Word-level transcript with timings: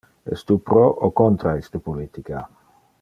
Es 0.35 0.43
tu 0.51 0.55
pro 0.69 0.85
o 1.09 1.09
contra 1.21 1.53
iste 1.61 1.83
politica? 1.91 2.43